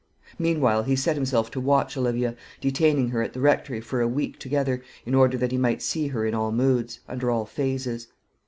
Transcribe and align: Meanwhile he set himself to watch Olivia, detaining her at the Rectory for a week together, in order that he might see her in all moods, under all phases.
Meanwhile 0.39 0.81
he 0.85 0.95
set 0.95 1.15
himself 1.15 1.51
to 1.51 1.59
watch 1.59 1.95
Olivia, 1.95 2.35
detaining 2.59 3.09
her 3.09 3.21
at 3.21 3.33
the 3.33 3.39
Rectory 3.39 3.79
for 3.81 4.01
a 4.01 4.07
week 4.07 4.39
together, 4.39 4.81
in 5.05 5.13
order 5.13 5.37
that 5.37 5.51
he 5.51 5.59
might 5.59 5.83
see 5.83 6.07
her 6.07 6.25
in 6.25 6.33
all 6.33 6.51
moods, 6.51 7.01
under 7.07 7.29
all 7.29 7.45
phases. 7.45 8.07